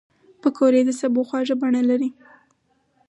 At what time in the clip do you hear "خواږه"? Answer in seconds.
1.27-1.55